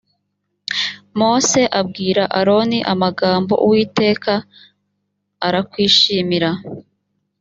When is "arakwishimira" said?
5.47-6.49